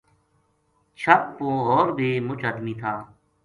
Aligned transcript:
چھَت 0.99 1.21
پو 1.35 1.47
ہور 1.65 1.87
بھی 1.97 2.09
مُچ 2.27 2.41
ادمی 2.49 2.73
تھا 2.79 2.93